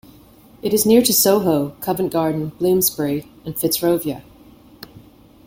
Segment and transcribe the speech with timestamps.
[0.63, 4.23] It is near to Soho, Covent Garden, Bloomsbury and Fitzrovia.